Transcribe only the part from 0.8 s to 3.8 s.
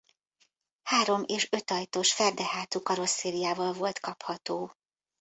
Három- és ötajtós ferde hátú karosszériával